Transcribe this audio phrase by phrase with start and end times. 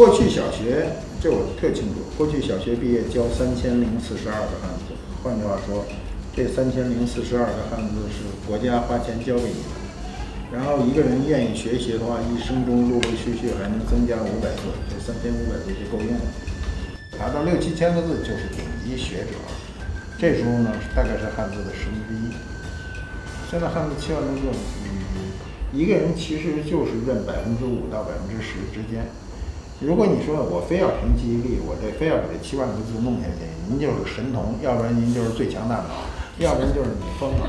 [0.00, 5.84] 过去小学这我特清楚，过去小学毕业教三千零四十二个汉字，换句话说，
[6.32, 9.76] 这三千零四十二个汉字是国家花钱教给你的。
[10.56, 16.24] 然后一个人愿意学习的话，一生中陆陆续续还能增加五百字，这三千五百字就够用了。
[17.20, 19.36] 达到六七千个字就是顶级学者，
[20.16, 22.32] 这时候呢大概是汉字的十分之一。
[23.50, 29.04] 现在汉字七万多个，嗯，一个人其实就是认百分之五到百分之十之间。
[29.80, 36.04] 如果你说我非要凭记忆力，我这非要把这七万个字弄下去，您就是神童，要不然您就是最强大脑，
[36.38, 37.48] 要不然就是你疯了。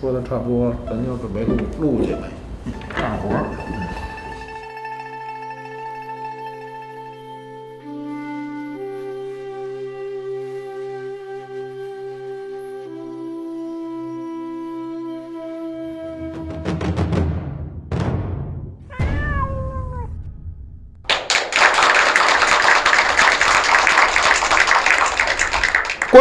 [0.00, 2.30] 说的差不多，咱就准备录录去呗，
[2.88, 3.28] 干活。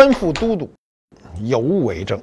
[0.03, 0.69] 官复都督，
[1.43, 2.19] 尤为正。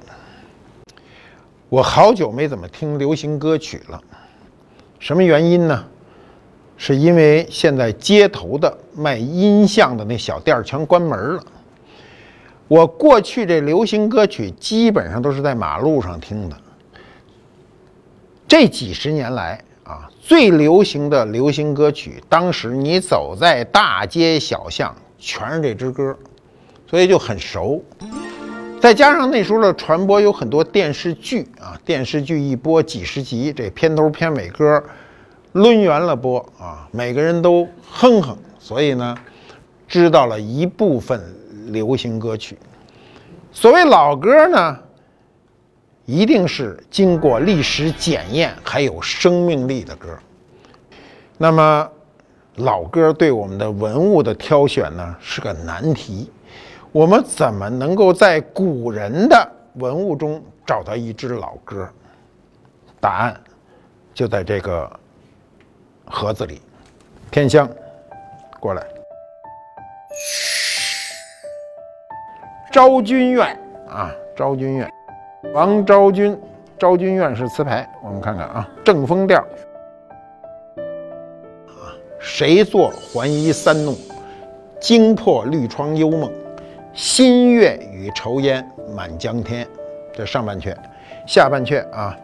[1.67, 3.99] 我好久没怎么听流行歌曲了，
[4.99, 5.83] 什么原因呢？
[6.77, 11.43] 是因为现在街头的卖音像的那小店全关门了。
[12.67, 16.57] 我过去这流行歌曲基本上都是在马路上听的。
[18.47, 26.15] 这几十年来啊，最流行的流行歌曲，当时你走在大街小巷，全是这支歌，
[26.91, 27.81] 所以就很熟。
[28.81, 34.83] 再加上那时候的传播有很多电视剧啊，电视剧一播几十集，这片头片尾歌
[35.53, 39.15] 抡圆了播啊，每个人都哼哼，所以呢，
[39.87, 41.23] 知道了一部分
[41.67, 42.57] 流行歌曲。
[43.53, 44.77] 所谓老歌呢，
[46.05, 50.09] 一定是经过历史检验还有生命力的歌。
[51.37, 51.89] 那么，
[52.57, 56.29] 老歌对我们的文物的挑选呢，是个难题。
[56.91, 61.87] 我们怎么能够在古人的文物中找到一支老歌？
[62.99, 63.39] 答案
[64.13, 64.91] 就在这个
[66.05, 66.61] 盒子里。
[67.31, 67.69] 天香，
[68.59, 68.85] 过来。
[72.73, 73.57] 昭君院
[73.89, 74.91] 啊，昭君院，
[75.53, 76.37] 王昭君，
[76.77, 79.39] 昭君院是词牌，我们看看啊，正风调。
[81.67, 83.95] 啊，谁作还衣三弄，
[84.81, 86.29] 惊破绿窗幽梦。
[86.93, 89.65] 新月与愁烟满江天，
[90.13, 90.75] 这上半阙，
[91.25, 92.17] 下半阙啊。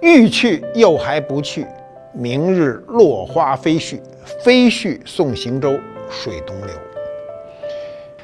[0.00, 1.66] 欲去又还不去，
[2.12, 4.00] 明日落花飞絮，
[4.44, 5.78] 飞絮送行舟，
[6.08, 6.68] 水东流。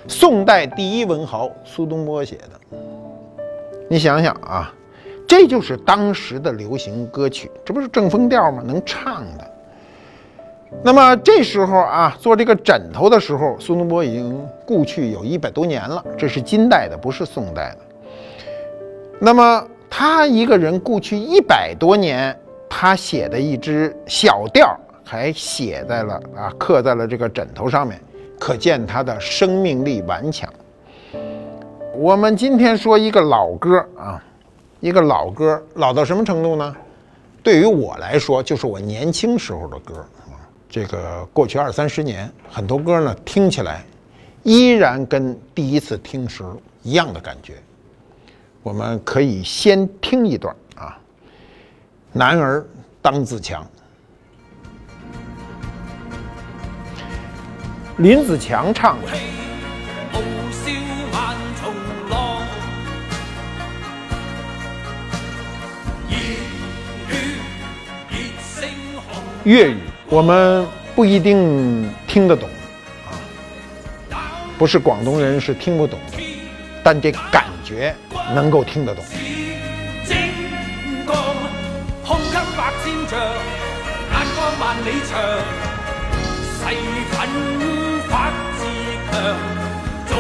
[0.08, 2.78] 宋代第一文豪苏东坡写的，
[3.90, 4.72] 你想想啊，
[5.26, 8.62] 这就是当时的流行歌曲，这不是正风调吗？
[8.64, 9.55] 能唱的。
[10.82, 16.04] 那么这时候啊，做这个枕头的时候，苏东坡已经故去有一百多年了。
[16.16, 17.78] 这是金代的，不是宋代的。
[19.18, 22.38] 那么他一个人故去一百多年，
[22.68, 28.00] 他写的一支小调还写在了啊，刻在了这个枕头上面，
[28.38, 30.48] 可见他的生命力顽强。
[31.96, 34.22] 我们今天说一个老歌啊，
[34.78, 36.76] 一个老歌，老到什么程度呢？
[37.42, 40.04] 对于我来说，就是我年轻时候的歌。
[40.68, 43.84] 这个过去二三十年，很多歌呢听起来
[44.42, 46.44] 依然跟第一次听时
[46.82, 47.54] 一样的感觉。
[48.62, 50.98] 我们可以先听一段啊，
[52.18, 52.66] 《男儿
[53.00, 53.64] 当自强》，
[57.98, 59.08] 林子强唱的。
[69.44, 69.78] 粤语。
[70.08, 70.64] 我们
[70.94, 72.48] 不一定听得懂
[74.12, 75.98] 啊，不是广东人是听不懂，
[76.82, 77.94] 但这感觉
[78.34, 79.04] 能够听得懂。
[90.08, 90.16] 做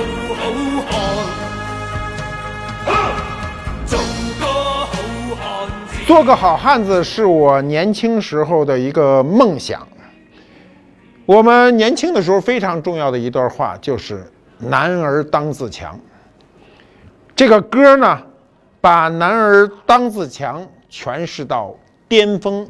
[6.06, 9.84] 做个好汉子是我年轻时候的一个梦想。
[11.24, 14.24] 我们年轻的时候非常重要的一段话就是
[14.56, 15.98] “男儿当自强”。
[17.34, 18.22] 这个歌呢，
[18.80, 21.74] 把“男儿当自强”诠释到
[22.06, 22.64] 巅峰。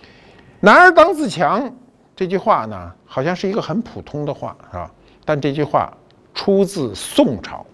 [0.60, 1.74] “男儿当自强”
[2.14, 4.90] 这句话呢，好像是一个很普通的话，是吧？
[5.24, 5.90] 但这句话
[6.34, 7.64] 出自宋朝。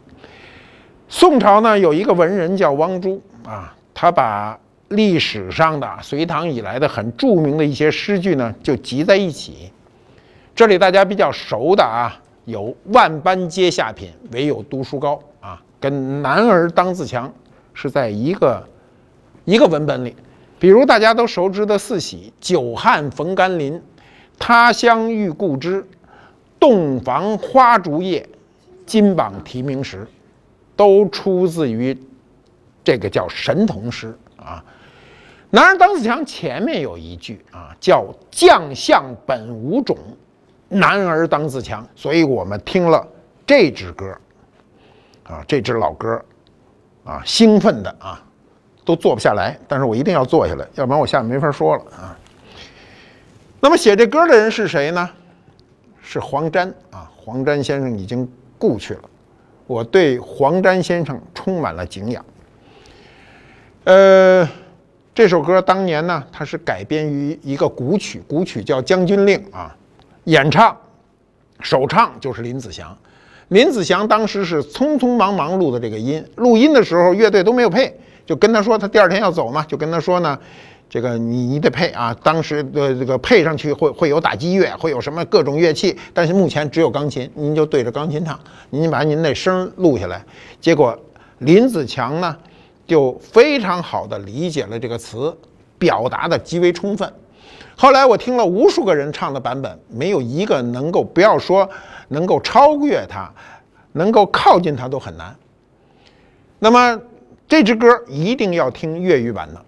[1.09, 4.57] 宋朝呢，有一个文人叫汪洙啊，他把
[4.91, 9.71] 历史上的隋唐以来的很著名的一些诗句呢，就集在一起。
[10.53, 17.33] 这里大家比较熟的啊，有“万般皆下品，唯有读书高”啊，跟“男儿当自强”
[17.73, 18.69] 是在一个
[19.45, 20.17] 一个文本里。
[20.59, 23.81] 比如大家都熟知的四喜“久旱逢甘霖
[24.41, 25.87] ”，“他乡遇故知
[26.59, 28.29] ”，“洞房花烛夜
[28.85, 30.05] ”，“金榜题名时”，
[30.75, 31.97] 都出自于
[32.83, 34.63] 这个叫神童诗啊。
[35.51, 39.97] “男儿当自强”前面有一句啊，叫“将相本无种，
[40.69, 41.87] 男儿当自强”。
[41.95, 43.07] 所以我们听了
[43.47, 44.17] 这支歌
[45.25, 46.25] 啊，这支老歌
[47.05, 48.23] 啊，兴奋的啊。
[48.83, 52.19] 都坐不下来，但是我一定要坐下来，要不然我下面没法说了啊。
[53.61, 55.09] 那么写这歌的人是谁呢？
[56.01, 57.09] 是黄沾啊。
[57.15, 59.03] 黄沾先生已经故去了，
[59.67, 62.25] 我对黄沾先生充满了敬仰。
[63.85, 64.49] 呃，
[65.13, 69.77] 这首歌当年呢，它是改编于一个古曲，古曲叫《将军令》啊。
[70.25, 70.77] 演唱、
[71.61, 72.97] 首唱就是林子祥。
[73.49, 77.93] 林子祥当时是匆匆忙忙录的这个音，录音的时候乐队都没有配。
[78.25, 80.39] 就跟他说，他第二天要走嘛，就跟他说呢，
[80.89, 88.39] 这个你你得配啊，当时的这个配上去会会有打击乐，会有什么各种乐器，但是目前只有钢琴，您就对着钢琴唱，
[88.71, 90.25] 您把您那声录下来。
[90.61, 90.97] 结果
[91.39, 92.37] 林子强呢，
[92.91, 95.33] 就非常好的理解了这个词，
[95.79, 97.11] 表达的极为充分。
[97.77, 101.69] 后来我听了无数个人唱的版本，没有一个能够不要说
[102.09, 103.31] 能够超越他，
[103.93, 105.37] 能够靠近他都很难。
[106.59, 107.01] 那么。
[107.51, 109.61] 这支歌一定要听粤语版的。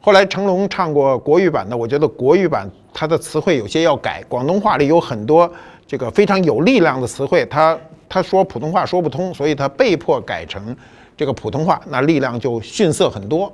[0.00, 4.24] 后来成龙唱过国语版的，我觉得国语版它的词汇有些要改。
[4.30, 5.52] 广东话里有很多
[5.86, 7.78] 这个非常有力量的词汇，他
[8.08, 10.74] 他说普通话说不通，所以他被迫改成
[11.18, 13.52] 这个普通话，那力量就逊色很多。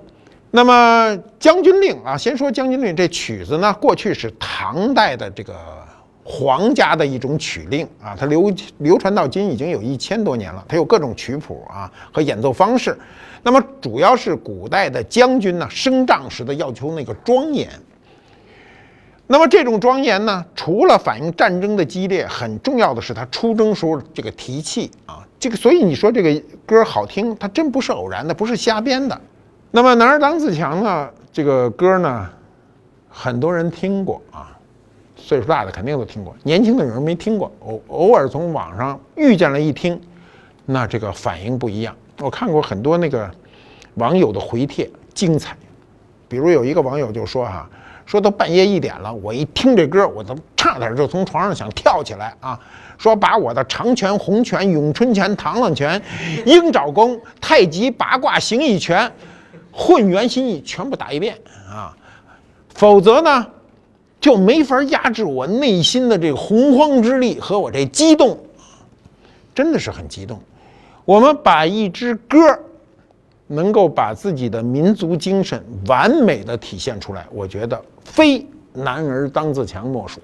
[0.50, 5.56] 那么《将军令》啊，先说《将军令》这曲子呢，过去是唐代的这个
[6.22, 12.96] 皇家的一种曲令啊，它流流传到今已经有一千多年了，它有各种曲谱啊和演奏方式。
[13.42, 17.68] 那么主要是古代的将军呢，升帐时的要求那个庄严。
[19.26, 29.18] 那么这种庄严呢，除了反映战争的激烈，很重要的是他出征时候这个提气啊，这个所以你说这个歌好听，它真不是偶然的，不是瞎编的。
[29.70, 32.28] 那么“男儿当自强”呢，这个歌呢，
[33.08, 34.56] 很多人听过啊，
[35.16, 39.98] 岁数大的肯定都听过，年轻的有人没听过，偶偶尔从网上遇见了一听，
[40.66, 41.96] 那这个反应不一样。
[42.20, 43.28] 我看过很多那个
[43.94, 45.56] 网友的回帖，精彩。
[46.28, 47.68] 比如有一个网友就说：“哈，
[48.06, 52.58] 说都半夜一点了，我一听这歌，我都差点就从床上想跳起来啊！
[52.98, 56.00] 说把我的长拳、红拳、咏春拳、螳螂拳、
[56.46, 59.10] 鹰爪功、太极、八卦、形意拳、
[59.72, 61.36] 混元心意全部打一遍
[61.68, 61.96] 啊！
[62.74, 63.46] 否则呢，
[64.20, 68.38] 就没法压制我内心的这个洪荒之力和我这激动，
[69.54, 70.40] 真的是很激动。”
[71.04, 72.38] 我们把一支歌
[73.46, 80.20] 能够把自己的民族精神完美的体现出来，我觉得非男儿当自强莫属。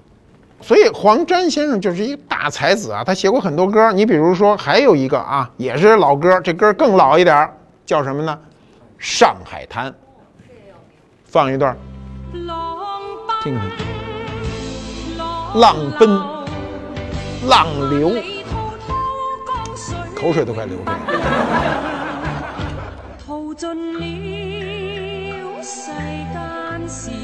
[0.61, 3.91] 所以黄沾先生就是一个大才子啊，他写过很多歌。
[3.91, 7.49] 你比如说，还有一个啊，也是老歌，这歌更老一点，
[7.85, 8.37] 叫什么呢？
[9.03, 9.91] 《上海滩》。
[11.25, 11.75] 放一段，
[13.41, 13.61] 听听。
[15.55, 16.09] 浪奔，
[17.47, 18.11] 浪流。
[20.15, 21.01] 口水都快流出来了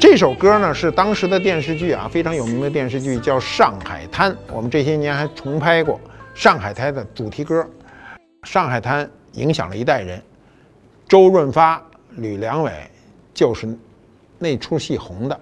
[0.00, 5.94] 这首歌呢是当时的电视剧啊，非常有名的电视剧叫《上海滩》，我们这些年还重拍过
[6.34, 7.66] 《上海滩》的主题歌，
[8.48, 10.22] 《上海滩》影响了一代人，
[11.08, 11.82] 周润发、
[12.16, 12.72] 吕良伟
[13.34, 13.68] 就是
[14.38, 15.38] 那出戏红的。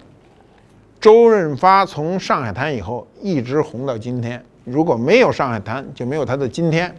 [0.99, 6.93] 周润发从《上海滩》以后一直红到今天，如果没有《上海滩》，就没有他的今天。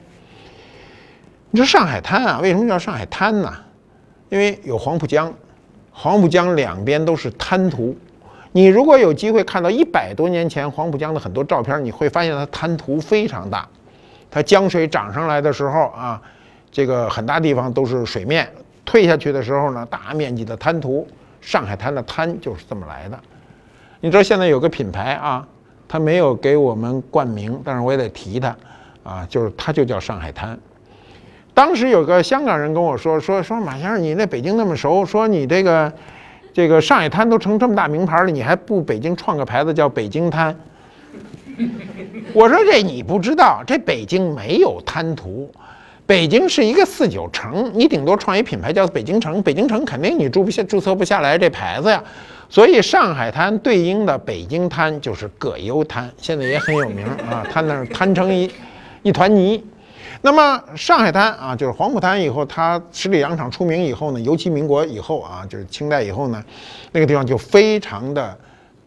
[1.57, 3.51] 你说《上海滩》啊，为什么叫上海滩呢？
[4.29, 5.33] 因为有黄浦江，
[5.91, 7.97] 黄浦江两边都是滩涂。
[8.53, 13.67] 你如果有机会看到一百多年前黄浦江的很多照片，你会发现它滩涂非常大。
[14.31, 16.21] 它江水涨上来的时候啊，
[16.71, 18.45] 这个很大地方都是水面；
[18.85, 21.09] 退下去的时候呢，大面积的滩涂。
[21.41, 23.19] 上海滩的滩就是这么来的。
[24.01, 25.49] 你知道现在有个品牌啊，
[25.89, 28.55] 他没有给我们冠名，但是我也得提他，
[29.03, 30.59] 啊，就是它就叫上海滩。
[31.57, 35.91] 当时有个香港人跟我说说说马先生，你那北京那么熟，说你这个
[36.53, 40.55] 这个上海滩都成这么大名牌了，你还不北京创个牌子叫北京滩？
[42.35, 45.51] 我说这你不知道，这北京没有滩涂，
[46.05, 52.05] 北京是一个四九城，你顶多创一品牌叫北京城，北京城肯定你注不下注册不下来这牌子呀。
[52.51, 58.51] 所以上海滩对应的北京滩就是葛优滩，现在也很有名啊，滩那儿滩成一
[59.03, 59.65] 一团泥。
[60.23, 66.45] 那么上海滩啊，就是黄浦滩以后，它十里洋场出名以后呢，尤其民国以后啊，就是清代以后呢，
[66.93, 68.37] 那个地方就非常的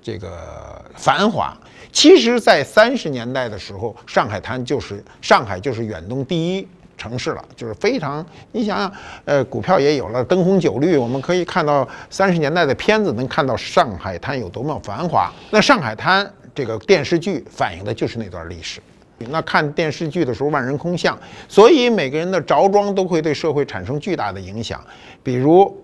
[0.02, 1.56] 这个繁华。
[1.92, 6.68] 其实，在三十年代的时候，上海滩就是上海就是远东第一
[6.98, 8.24] 城市了，就是非常。
[8.52, 8.92] 你想想，
[9.26, 15.32] 呃，股票也有了，灯红酒绿，我们可以看到三十年代的片子，能看到上海滩有多么繁华。
[15.50, 18.80] 那上海滩这个电视剧反映的就是那段历史。
[19.30, 24.80] 那看电视剧的时候，万人空巷，所以每个人的着装都会对社会产生巨大的影响。
[25.22, 25.76] 比如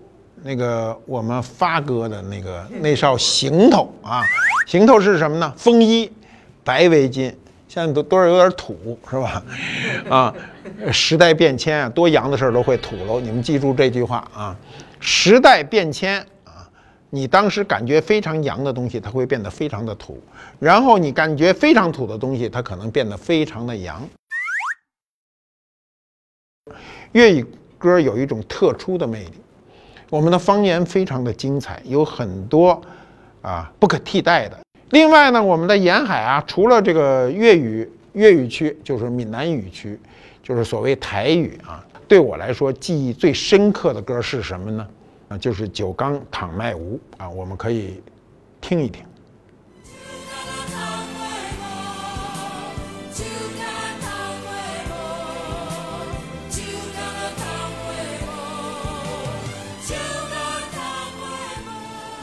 [0.42, 4.22] 那个我们发哥的那个那套行头啊。
[4.66, 5.52] 行头是什么呢？
[5.56, 6.10] 风衣、
[6.64, 7.32] 白围巾，
[7.68, 9.42] 现在都多少有点土，是吧？
[10.08, 10.34] 啊，
[10.90, 13.20] 时代变迁啊，多洋的事儿都会土喽。
[13.20, 14.56] 你们记住这句话啊，
[14.98, 16.26] 时代变迁啊，
[17.10, 20.14] 你当时感觉非常洋的东西，它会变得非常的土；
[20.58, 24.08] 然后你感觉非常土的东西，它可能变得非常的洋。
[27.12, 27.46] 粤语
[27.78, 29.32] 歌有一种特殊的魅力，
[30.10, 32.80] 我们的方言非常的精彩，有很多。
[33.42, 34.58] 啊，不可替代的。
[34.90, 39.96] 另外呢，我们的沿海啊，除了这个粤语粤语区，就是闽南语区，
[40.42, 41.86] 就是所谓台语啊。
[42.08, 44.88] 对我来说，记忆最深刻的歌是什么呢？
[45.28, 48.00] 啊，就是《酒缸倘卖无》啊，我们可以
[48.60, 49.04] 听一听。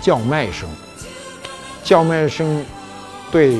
[0.01, 0.69] 叫卖声。
[1.83, 2.65] 叫卖声，
[3.29, 3.57] 对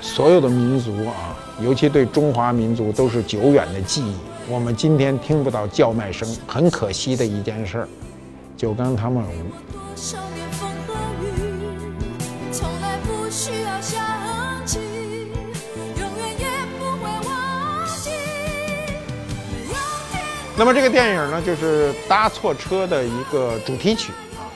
[0.00, 4.16] 所有的民族啊，尤其对中华民族都是久远的记忆。
[4.48, 7.88] 我们今天听不到叫卖声，很可惜的一件事儿。
[8.62, 9.24] 九江他们
[20.56, 24.46] 那么这个电影呢，就是搭错车的一个主题曲啊，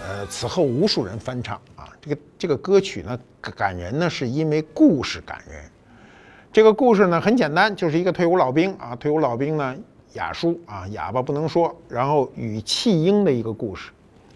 [0.00, 1.86] 呃，此后无数人翻唱啊。
[2.00, 3.18] 这个这个歌曲呢
[3.54, 5.62] 感人呢，是因为故事感人。
[6.50, 9.76] 这个故事呢很简单，就是一个退伍老兵啊，退伍老兵呢
[10.14, 13.90] 哑叔啊，哑巴不能说，然后与弃婴的一个故事。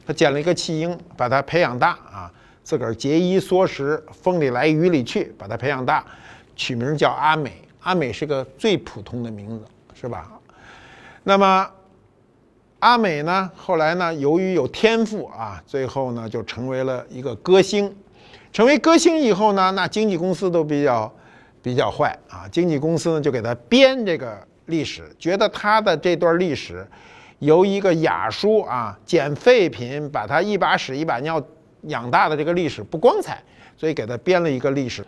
[0.06, 2.30] 他捡了一个弃婴，把他培养大啊，
[2.62, 6.04] 自个儿节衣缩食，风里来雨里去，把他培养大，
[6.54, 7.52] 取名叫阿美。
[7.80, 10.30] 阿美是个最普通的名字，是吧？
[11.25, 11.70] 那么。
[12.80, 17.92] 阿美呢，后来呢，由于有天赋啊，最后呢就成为了一个歌星。
[18.52, 21.12] 成为歌星以后呢，那经纪公司都比较
[21.61, 22.47] 比较坏啊。
[22.52, 26.87] 经纪公司呢就给他编这个历史，觉得他的这段历史
[27.40, 31.42] 由一个哑叔啊捡废品把他一把屎一把尿
[31.82, 33.42] 养大的这个历史不光彩，
[33.76, 35.04] 所以给他编了一个历史。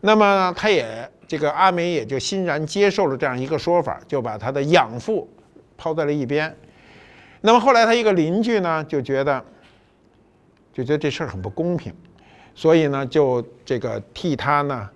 [0.00, 5.28] 那么他也这个阿梅也就欣然接受了这样一个说法，就把他的养父
[5.76, 6.54] 抛在了一边。
[7.40, 9.44] 那么后来他一个邻居呢就觉得，
[10.72, 11.92] 就觉得这事儿很不公平，
[12.54, 14.88] 所以呢就这个替他呢，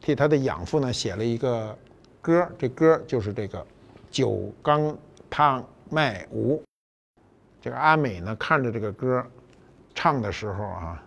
[0.00, 1.76] 替他的养父呢写了一个
[2.26, 3.60] 歌，这歌就是这个
[4.10, 4.98] 《酒缸
[5.30, 6.56] 汤卖无》。
[7.62, 9.24] 这个阿美呢看着这个歌，
[9.94, 11.00] 唱的时候啊，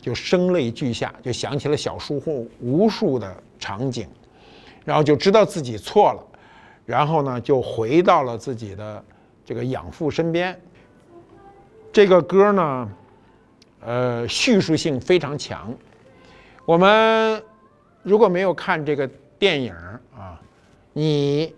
[0.00, 4.08] 就声泪俱下，就想起了小时候无数的场景，
[4.82, 6.26] 然后就知道自己错了，
[6.86, 9.04] 然后呢就回到了自己的。
[9.44, 10.58] 这个养父身边，
[11.92, 12.88] 这个歌呢，
[13.80, 15.74] 呃，叙述性非常强。
[16.64, 17.42] 我们
[18.04, 19.10] 如果没有看这个
[19.42, 19.74] 电影
[20.16, 20.40] 啊，
[20.92, 21.52] 你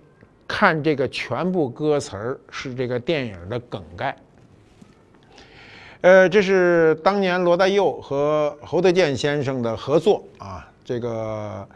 [0.48, 4.16] 看这个全部歌词儿是这个电影的梗概。
[6.00, 11.68] 呃，这是当年罗大佑和侯德健先生的合作啊，这个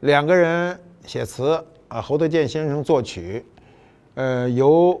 [0.00, 3.44] 两个人写词啊，侯德健先生作曲，
[4.14, 4.98] 呃，由。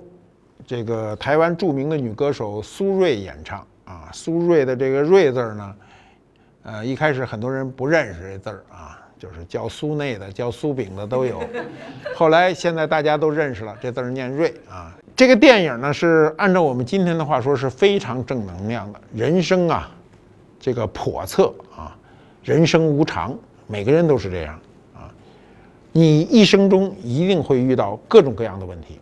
[0.64, 5.76] 这个台湾著名的女歌手苏芮演唱啊，苏芮的这个“芮”字呢，
[6.62, 11.40] 呃，一开始很多人不认识这字儿啊，就是叫苏内的、叫苏饼的都有。
[12.16, 14.92] 后来现在大家都认识了，这字儿念“瑞”啊。
[15.14, 19.00] 这个电影呢，是按照我们今天的话说，是非常正能量的。
[19.14, 19.88] 人生啊，
[20.58, 21.96] 这个叵测啊，
[22.42, 23.38] 人生无常，
[23.68, 24.58] 每个人都是这样
[24.92, 25.06] 啊。
[25.92, 28.98] 你一生中一定会遇到各种各样的问题。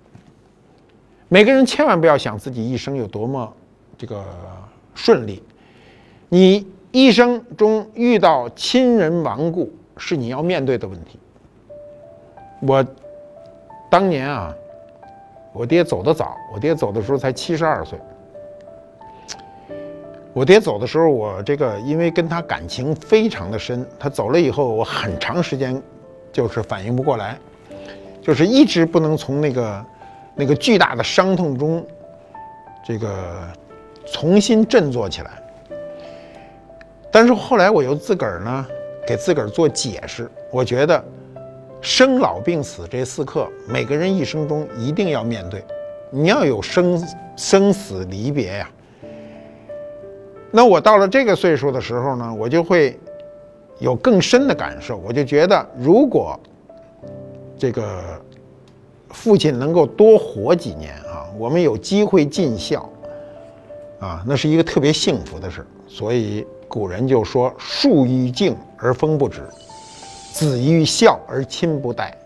[1.28, 3.50] 每个人千万不要想自己一生有多么
[3.96, 4.22] 这个
[4.94, 5.42] 顺利，
[6.28, 11.18] 你一生中遇到亲人亡故是你要面对的问题。
[12.60, 12.84] 我
[13.90, 14.54] 当年啊，
[15.52, 17.98] 我爹走得早，我爹走的时候才七十二岁。
[20.32, 25.82] 我爹走的时候，我这个因为跟他感情非常的深，他走了以后，我很长时间
[26.32, 27.36] 就是反应不过来，
[28.22, 29.84] 就是一直不能从那个
[30.36, 31.84] 那个巨大的伤痛中
[32.84, 33.40] 这个
[34.06, 35.30] 重新振作起来。
[37.10, 38.66] 但是后来我又自个儿呢
[39.10, 41.04] 给自个儿做解释，我觉得
[41.80, 45.64] 生老病死这四刻，每个人一生中一定要面对，
[46.12, 47.04] 你要有生
[47.36, 48.70] 生死离别呀。
[50.52, 52.96] 那我到了这个岁数的时候呢，我就会
[53.80, 54.96] 有更深的感受。
[54.98, 56.38] 我就觉得，如果
[57.58, 58.00] 这个
[59.08, 62.88] 父亲能够多活几年啊，我们有机会尽孝
[63.98, 69.42] 啊，那是一个特别幸福的事所以古人就说：“树欲静而风不止，
[70.32, 72.16] 子欲孝而亲不待。”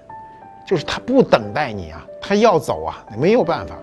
[0.68, 3.74] 就是他不等待你啊，他要走啊，没有办法。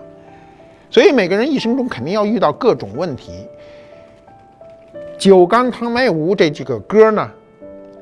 [0.88, 3.32] 所以每个人一生中肯定要遇到各种问题。
[5.18, 7.28] 《酒干倘卖无》这几个歌呢，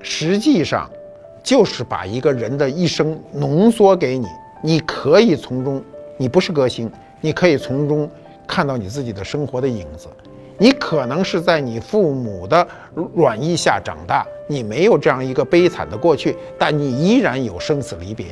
[0.02, 0.90] 实际上
[1.43, 4.26] 就是把一个人的一生浓缩给你。
[4.62, 5.83] 你可以从中，
[6.19, 6.90] 你不是歌星，
[7.23, 8.07] 你可以从中
[8.47, 10.09] 看到你自己的生活的影子。
[10.61, 12.69] 你可能是在你父母的
[13.14, 18.27] 软意下长大，你没有这样一个悲惨的过去，但你依然有生死离别。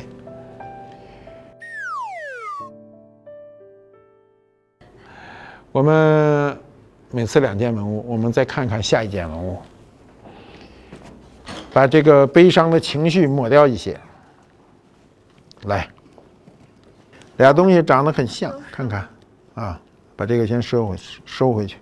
[5.72, 6.56] 我们。
[7.10, 9.56] 每次两件文物，我们再看看下一件文物，
[11.72, 13.98] 把这个悲伤的情绪抹掉一些。
[15.62, 15.88] 来，
[17.38, 19.08] 俩东西长得很像，看看
[19.54, 19.80] 啊，
[20.16, 21.78] 把这个先收回，收回去。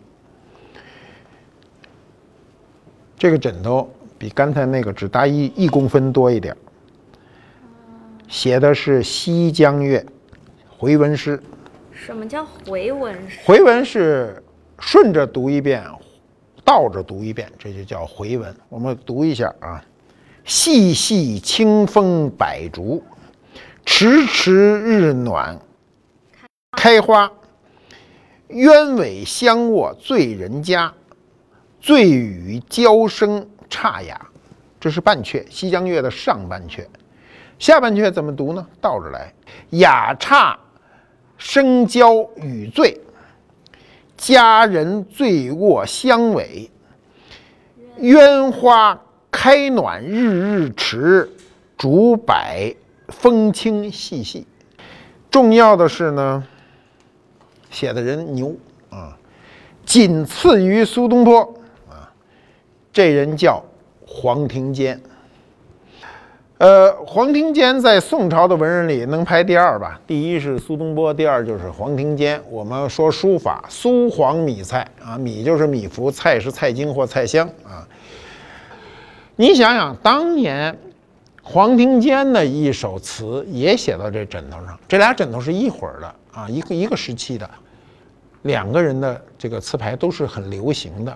[3.19, 6.57] 这个枕头比刚才那个只大一一公分多一点，
[8.29, 10.05] 写的是西江月
[10.69, 11.43] 回文诗。
[11.93, 13.39] 什么叫回文诗？
[13.45, 14.43] 回文是。
[14.79, 15.83] 顺着读一遍，
[16.63, 18.55] 倒着读一遍，这就叫回文。
[18.69, 19.83] 我们读一下啊：
[20.45, 23.03] 细细清风百竹，
[23.87, 25.59] 迟迟日暖
[26.73, 27.33] 开花。
[28.49, 30.93] 鸢尾香卧醉人家，
[31.87, 34.21] 醉语娇声差雅。
[34.81, 36.85] 这是半阙《西江月》的上半阙，
[37.61, 38.67] 下半阙怎么读呢？
[38.81, 39.33] 倒着来：
[39.71, 40.59] 雅差
[41.39, 43.01] 声娇语醉。
[44.17, 46.69] 佳人醉卧香尾，
[47.99, 51.31] 鸢花开暖日日迟，
[51.79, 52.35] 竹柏
[53.11, 54.45] 风轻细细。
[55.31, 56.43] 重要的是呢，
[57.71, 58.57] 写的人牛
[58.91, 59.17] 啊，
[59.85, 61.55] 仅次于苏东坡，
[62.97, 63.63] 这人叫
[64.07, 64.99] 黄庭坚。
[66.57, 70.01] 呃，黄庭坚在宋朝的文人里能排第二吧？
[70.07, 72.43] 第一是苏东坡，第二就是黄庭坚。
[72.49, 77.87] 我们说书法，苏黄米蔡啊，米就是米芾，蔡是蔡京或蔡襄啊。
[79.37, 80.75] 你想想，当年
[81.43, 87.51] 黄庭坚的一首词也写到这枕头上，这俩枕头是一会儿的啊，一个一个时期的，
[88.45, 91.15] 两个人的这个词牌都是很流行的，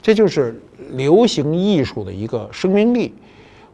[0.00, 0.60] 这就是
[0.90, 3.14] 流行艺术的一个生命力。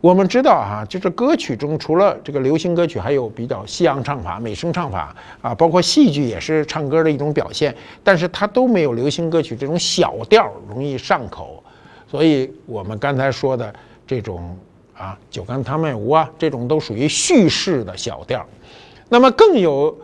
[0.01, 11.63] 我们知道哈，就是歌曲中除了这个流行歌曲，还有比较西洋唱法、美声唱法啊，包括戏剧也是唱歌的一种表现，但是它都没有流行歌曲这种小调容易上口。
[12.09, 13.75] 所以我们刚才说的
[14.07, 14.57] 这种
[14.97, 18.47] 啊，酒干倘卖无啊，这种都属于叙事的小调。
[19.09, 19.97] 那么更有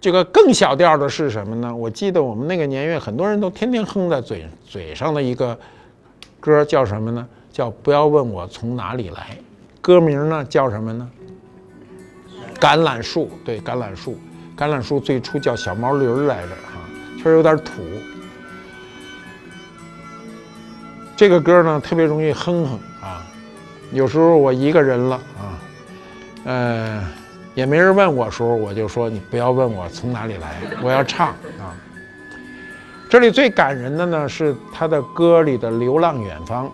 [0.00, 1.74] 这个更小调的是什么呢？
[1.74, 5.58] 我记得我们那个年月，很多人都天天哼在嘴嘴上的一个
[6.40, 7.26] 歌叫什么呢？
[7.52, 9.36] 叫不要问我从哪里来，
[9.82, 11.10] 歌名呢叫什么呢？
[12.58, 14.18] 橄榄树，对，橄榄树，
[14.56, 16.80] 橄榄树最初叫小毛驴来着，哈，
[17.18, 17.82] 确实有点土。
[21.14, 23.26] 这个歌呢特别容易哼哼啊，
[23.92, 25.58] 有时候我一个人了啊，
[26.44, 27.06] 呃，
[27.54, 31.74] 也没人问我时候，我就说你不要问我从哪里来，我要唱 啊。
[33.08, 36.66] 这里最感人的呢是他的歌里的《流浪远方》。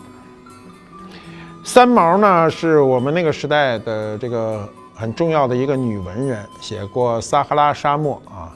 [1.64, 8.54] 三毛呢，是我们那个时代的这个很重要的一个女文人，写过《撒哈拉沙漠》啊，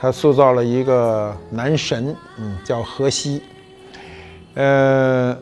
[0.00, 3.42] 她塑造了一个男神，嗯，叫荷西。
[4.54, 5.34] 呃，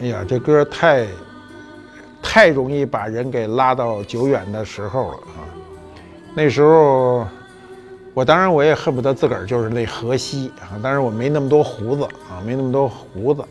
[0.00, 1.06] 哎呀，这歌太
[2.22, 5.40] 太容易把人给拉到久远的时候了啊！
[6.34, 7.26] 那时候
[8.14, 13.44] 我当然我也恨不得自个儿就是那河西啊，但是我没那么多胡子啊，没那么多胡子。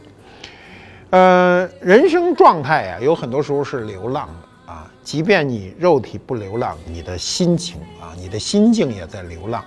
[1.10, 4.89] 呃，人生状态呀，有很多时候是流浪的啊。
[5.03, 9.63] 即便你肉体不流浪，你的心情啊，你的心境也在流浪。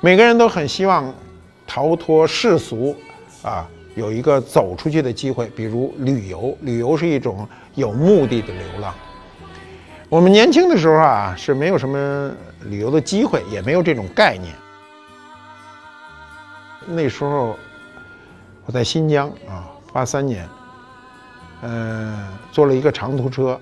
[0.00, 1.12] 每个人都很希望
[1.66, 2.94] 逃脱世俗
[3.42, 6.56] 啊，有一个走出去的机会，比如旅游。
[6.60, 8.94] 旅游是一种有目的的流浪。
[10.08, 12.30] 我们年轻的时候啊，是没有什么
[12.66, 14.54] 旅游的机会，也没有这种概念。
[16.86, 17.58] 那时候
[18.66, 20.46] 我在新疆啊，八三年。
[21.62, 23.58] 嗯，坐了一个长途车，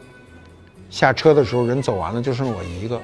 [0.91, 3.01] 下车的时候人走完了，就剩我一个。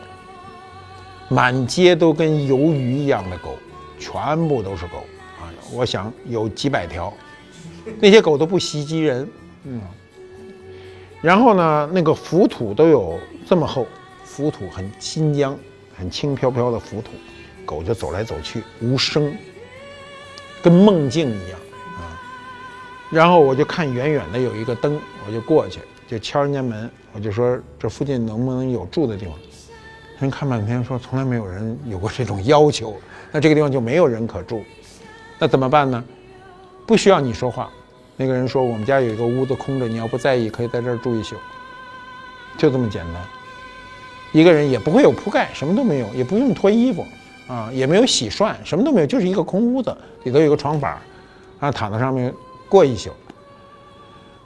[1.28, 3.56] 满街都跟鱿鱼一样的狗，
[4.00, 5.04] 全部都是狗！
[5.72, 7.12] 我想有几百条，
[7.98, 9.28] 那些狗都不袭击人，
[9.64, 9.80] 嗯。
[11.22, 13.86] 然后呢，那个浮土都有这么厚，
[14.24, 15.56] 浮土很新疆，
[15.96, 17.10] 很轻飘飘的浮土，
[17.64, 19.32] 狗就走来走去，无声，
[20.62, 21.60] 跟梦境一样
[21.98, 22.18] 啊。
[23.10, 29.34] 然后我就看远远的有一个灯，我就过去，就敲人家门，我就说这附近能不能有住的地方？
[30.20, 32.94] 人看半天说从来没有人有过这种要求，
[33.32, 34.62] 那这个地方就没有人可住，
[35.40, 36.04] 那怎么办呢？
[36.86, 37.68] 不需要你说话，
[38.16, 41.34] 那个人说我们家有一个屋子空着，你要不在意可以在这儿住一宿，
[42.58, 43.22] 就这么简单。
[44.32, 47.04] 一个人也不会有铺盖，什么都没有，也不用脱衣服，
[47.48, 50.98] 啊，也没有洗涮，什么都没有，就是一个空屋子，里头有个床板，
[51.58, 52.32] 啊，躺在上面。
[52.68, 53.10] 过一宿，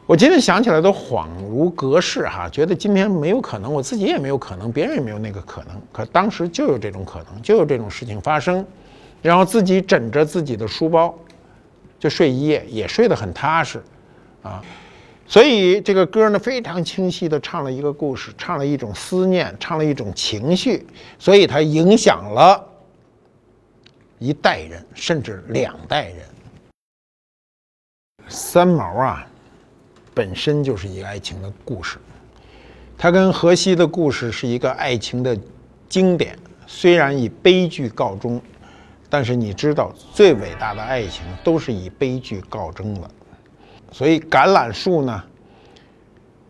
[0.07, 8.65] 我今天想起来都恍如隔世哈，觉得今天没有可能，我自己也没有可能，别人也没有那个可能，可当时就有这种可能，就有这种事情发生，
[9.25, 11.19] 然后自己枕着自己的书包
[11.99, 13.83] 就睡一夜，也睡得很踏实，
[14.43, 14.63] 啊，
[15.27, 20.87] 所以这个歌呢非常清晰地唱了一个故事，唱了一种思念，唱了一种情绪，
[21.19, 22.63] 所以它影响了
[24.19, 26.19] 一代人，甚至两代人。
[28.29, 29.27] 三毛啊，
[30.13, 31.97] 本身就是一个爱情的故事。
[32.99, 35.35] 他跟荷西的故事是一个爱情的
[35.89, 38.39] 经典，虽然以悲剧告终，
[39.15, 43.09] 但是你知道，最伟大的爱情都是以悲剧告终的。
[43.93, 45.23] 所以《橄榄树》呢，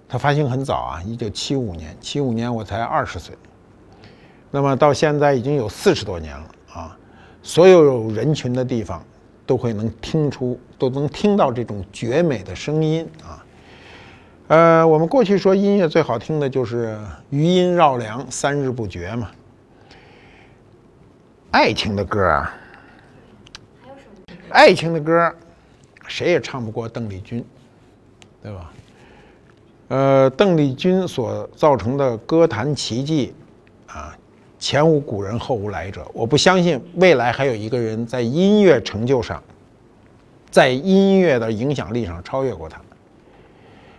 [0.09, 3.37] 它发行很早啊，一九七五年，七五年我才二十岁。
[4.50, 6.96] 那么到现在已经有四十多年了啊，
[7.42, 9.05] 所有有人群的地方。
[9.46, 13.44] 都会能听出，都能听到这种绝美的声音啊。
[14.46, 16.98] 呃，我们过去说音乐最好听的就是
[17.29, 19.31] 余音绕梁，三日不绝嘛。
[21.54, 22.52] 爱情的歌啊，
[24.50, 25.32] 爱情的歌，
[26.08, 27.44] 谁也唱不过邓丽君，
[28.42, 28.72] 对吧？
[29.86, 33.32] 呃，邓丽君所造成的歌坛奇迹
[33.86, 34.12] 啊。
[34.58, 36.04] 前无古人，后无来者。
[36.12, 39.40] 我不相信未来还有一个人在音乐成就上，
[40.50, 42.80] 在音乐的影响力上超越过他。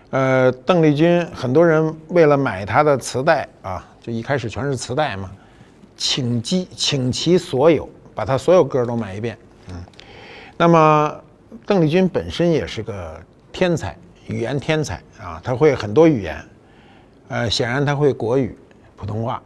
[0.09, 5.31] 呃，邓丽君，很多人为了买她的磁带啊，就一开始全是磁带嘛，
[5.97, 9.37] 请其倾其所有，把他所有歌都买一遍。
[9.69, 9.75] 嗯，
[10.57, 11.15] 那么
[11.65, 13.19] 邓丽君本身也是个
[13.51, 16.43] 天才，语言天才啊，她会很多语言。
[17.27, 18.57] 呃，显然她会国语、
[18.95, 19.41] 普通话。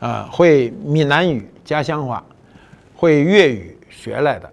[0.00, 2.24] 啊，会闽南语家乡话，
[2.96, 4.50] 会粤语学来的，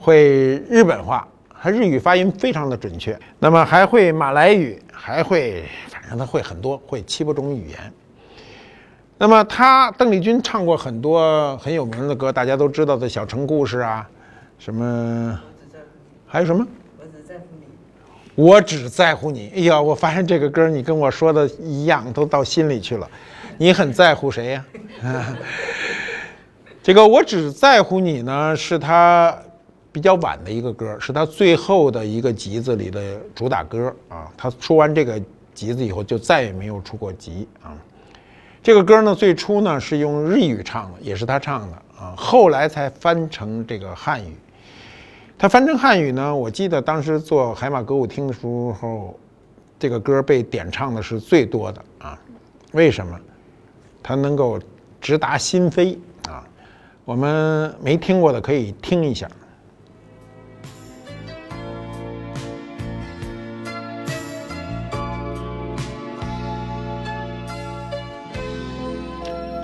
[0.00, 1.28] 会日本话，
[1.60, 3.14] 他日语发音非常的准确。
[3.38, 7.92] 那么还会马来语，还会，反正他会很多，会七八种语言。
[9.18, 14.06] 那么他邓丽君唱过很多很有名的歌，大家都知道的小城故事啊，
[14.58, 15.40] 什么，
[16.26, 16.66] 还有什么？
[16.98, 17.64] 我只在乎你。
[18.34, 19.50] 我只在乎你。
[19.54, 23.08] 哎呀，我发现这个歌你跟我说的一样，都到心里去了。
[23.56, 24.64] 你很在乎谁呀？
[26.82, 29.34] 这个我只在乎你呢，是他
[29.90, 34.30] 比较晚的一个歌，是他最后的一个集子里的主打歌啊。
[34.36, 35.18] 他出完这个
[35.54, 37.72] 集子以后，就再也没有出过集啊。
[38.66, 42.12] 这个歌呢，最初呢是用日语唱的，也是他唱的啊。
[42.16, 44.36] 后来才翻成这个汉语。
[45.38, 49.16] 他翻成汉语呢，我记得当时做海马歌舞厅的时候，
[49.78, 52.18] 这个歌被点唱的是最多的啊。
[52.72, 53.16] 为什么？
[54.02, 54.58] 它能够
[55.00, 55.96] 直达心扉
[56.28, 56.42] 啊！
[57.04, 59.30] 我们没听过的可以听一下。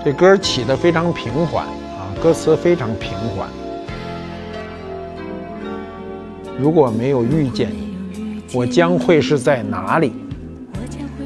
[0.03, 3.47] 这歌起得非常平缓啊，歌词非常平缓。
[6.59, 10.11] 如果没有遇见你，我将会是在哪里？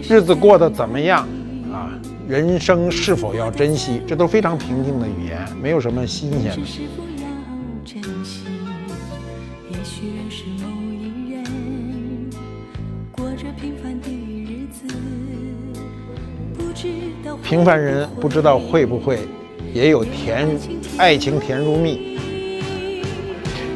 [0.08, 1.28] 日子过得怎么样？
[1.74, 1.90] 啊？
[2.28, 6.62] 人生是否要珍惜，这都非常平静的语言，没有什么新鲜的。
[17.48, 19.20] 平凡人不知道会不会
[19.74, 20.50] 也有甜，
[20.98, 22.20] 爱情甜如蜜。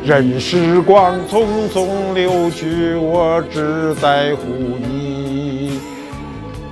[0.04, 5.80] 任时光匆匆流去，我只在乎你。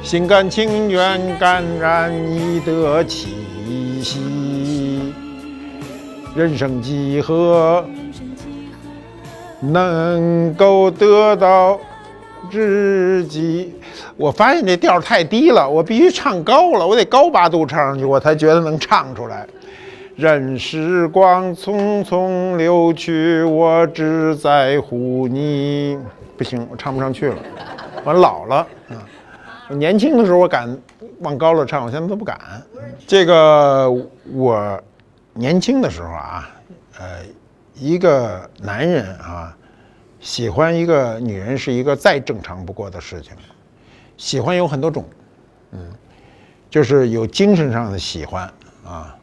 [0.03, 3.29] 心甘情愿感染你的气
[4.03, 5.13] 息。
[6.35, 7.85] 人生几何
[9.61, 11.79] 能够得到
[12.49, 13.73] 知己？
[14.17, 19.47] 我发现这调儿太低了，我必须唱高了，我得高八度唱上去，我才觉得能唱出来。
[20.15, 25.97] 任时光匆匆流去，我只在乎你。
[26.37, 27.37] 不行，我唱不上去了，
[28.03, 28.55] 我老了
[28.89, 29.03] 啊。
[29.69, 30.77] 我年轻的时候我敢
[31.19, 32.37] 往高了唱，我现在都不敢。
[33.05, 33.89] 这个
[34.33, 34.81] 我
[35.33, 36.49] 年轻的时候啊，
[36.97, 37.05] 呃，
[37.75, 39.55] 一个男人啊，
[40.19, 43.33] 喜欢一个女人是一个再正常不过的事情。
[44.17, 45.07] 喜欢有很多种，
[45.71, 45.79] 嗯，
[46.69, 48.51] 就是有精神上的喜欢
[48.85, 49.15] 啊，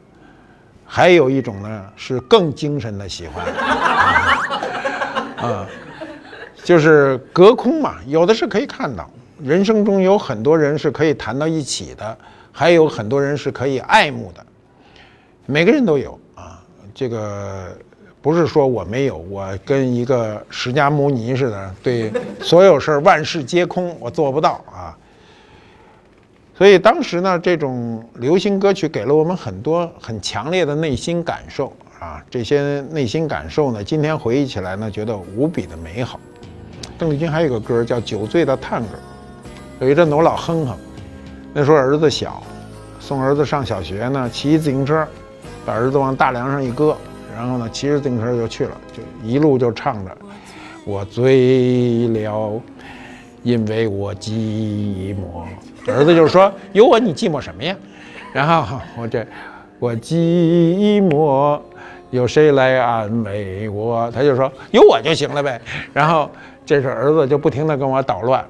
[0.85, 3.45] 还有一种呢是更精神的喜欢，
[5.37, 5.67] 啊，
[6.63, 9.07] 就是隔空嘛，有的是可以看到，
[9.39, 12.17] 人生中有很多人是可以谈到一起的，
[12.51, 14.43] 还有很多人是可以爱慕的，
[15.45, 16.59] 每个人都有啊，
[16.95, 17.77] 这个
[18.27, 22.11] 不是说我没有，我跟一个释迦牟尼似的，对
[22.41, 24.91] 所有事儿万事皆空，我做不到啊。
[26.53, 36.19] 所以当时呢，这种流行歌曲给了我们很多很强烈的内心感受啊，这些内心感受呢，今天回忆起来呢，觉得无比的美好。
[36.97, 38.87] 邓丽君还有个歌叫《酒醉的探戈》，
[39.79, 40.77] 有一阵子我老哼哼，
[41.53, 42.43] 那时候儿子小，
[42.99, 45.07] 送儿子上小学呢，骑自行车，
[45.65, 46.97] 把儿子往大梁上一搁，
[47.37, 50.17] 然后呢，骑着自行车就去了，就一路就唱着，
[50.85, 52.59] 我醉了，
[53.43, 55.45] 因为我寂寞。
[55.85, 57.75] 儿子就说：“有我你寂寞什么呀？”
[58.33, 59.23] 然后我这
[59.77, 61.61] 我寂寞，
[62.09, 64.09] 有谁来安慰我？
[64.09, 65.61] 他就说：“有我就行了呗。”
[65.93, 66.27] 然后
[66.65, 68.43] 这是儿子就不停地跟我捣乱。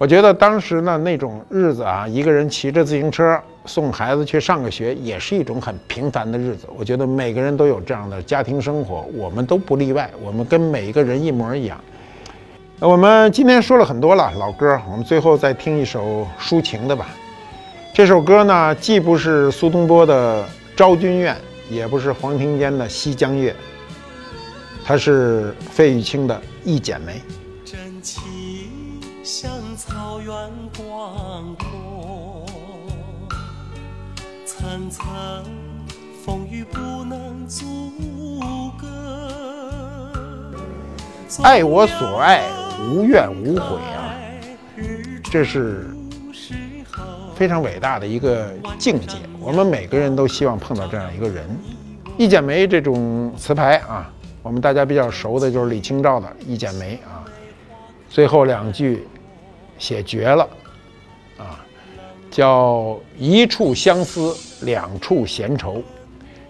[0.00, 6.66] 我觉得当时呢那种日子啊，一个人骑着自行车送孩子去上个学，也是一种很平凡的日子。
[6.74, 11.78] 我觉得每个人都有这样的家庭生活，我们都不例外，我们跟每一个人一模一样。
[12.78, 17.08] 我们今天说了很多了老歌，我们最后再听一首抒情的吧。
[17.92, 20.42] 这首歌呢，既不是苏东坡的
[20.74, 21.34] 《昭君怨》，
[21.68, 23.52] 也不是黄庭坚的《西江月》，
[24.82, 26.34] 它是费玉清的
[26.64, 27.12] 《一剪梅》。
[27.70, 28.00] 真
[29.40, 30.34] 情像草原
[30.76, 32.44] 广阔，
[34.44, 35.02] 层层
[36.22, 37.64] 风雨不能阻
[38.78, 38.86] 隔。
[41.42, 42.42] 爱我所爱，
[42.90, 44.12] 无怨无悔啊！
[45.22, 45.88] 这是
[47.34, 49.16] 非常伟大的一个境界。
[49.40, 51.48] 我们每个人都希望碰到这样一个人。
[52.18, 57.24] 《一剪梅》这种词牌啊，我们大家比较熟的就是李清照的《一剪梅》啊，
[58.10, 59.08] 最后两句
[59.80, 60.48] 写绝了
[61.38, 61.58] 啊，
[62.30, 65.82] 叫一处相思，两处闲愁，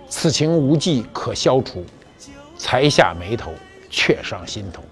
[0.09, 1.83] 此情无计可消除，
[2.59, 3.53] 才下眉头，
[3.89, 4.83] 却上心头。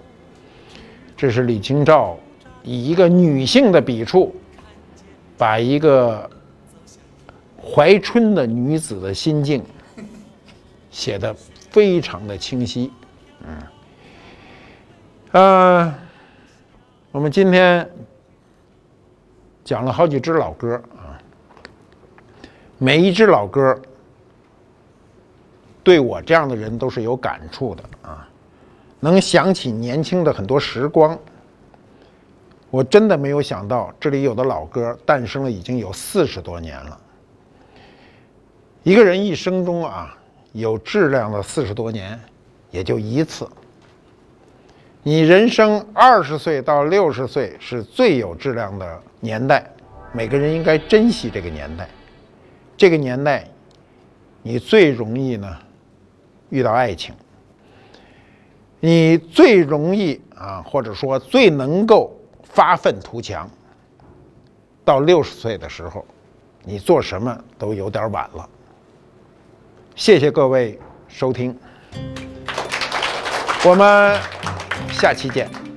[1.17, 2.17] 这是李清照
[2.63, 4.35] 以一个女性的笔触，
[5.37, 6.31] 把一个
[7.61, 9.65] 怀春的女子的心境
[10.93, 11.35] 写得
[11.71, 12.93] 非常的清晰。
[13.41, 13.63] 嗯，
[15.33, 15.95] 呃，
[17.11, 17.89] 我们今天
[19.69, 21.21] 讲了好几支老歌啊，
[22.79, 23.79] 每一支老歌
[25.85, 28.27] 对我这样的人都是有感触的啊。
[28.99, 31.19] 能想起年轻的很多时光，
[32.71, 36.99] 我真的没有想到这里有的老歌诞生了已经有四十多年了。
[38.85, 40.17] 一个人一生中啊，
[40.53, 42.19] 有质量的四十多年，
[42.71, 43.47] 也就一次。
[45.03, 49.71] 你人生二十岁到六十岁是最有质量的年代，
[50.13, 51.89] 每个人应该珍惜这个年代。
[52.77, 53.47] 这个年代，
[54.43, 55.57] 你最容易呢
[56.51, 57.15] 遇到爱情。
[58.81, 63.51] 你最容易啊，或者说最能够发愤图强。
[64.85, 66.07] 到六十岁的时候，
[66.63, 68.49] 你做什么都有点晚了。
[69.97, 70.79] 谢谢各位
[71.09, 71.59] 收听，
[73.65, 74.17] 我们
[74.93, 75.68] 下期见。